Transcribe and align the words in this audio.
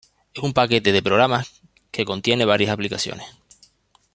Es 0.33 0.41
un 0.41 0.53
paquete 0.53 0.91
de 0.93 1.03
programas 1.03 1.61
que 1.91 2.05
contiene 2.05 2.43
varias 2.43 2.71
aplicaciones. 2.71 3.27